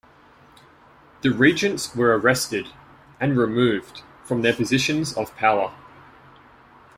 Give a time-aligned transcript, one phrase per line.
[1.21, 2.69] The regents were arrested
[3.19, 5.75] and removed from their positions of power.